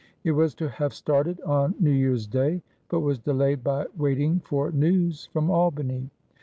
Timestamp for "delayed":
3.19-3.63